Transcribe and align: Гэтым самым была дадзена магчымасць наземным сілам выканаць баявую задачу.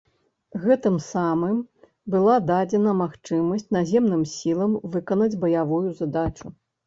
Гэтым 0.61 0.95
самым 1.07 1.59
была 2.13 2.37
дадзена 2.51 2.95
магчымасць 3.03 3.69
наземным 3.77 4.25
сілам 4.33 4.73
выканаць 4.95 5.39
баявую 5.47 5.85
задачу. 6.03 6.45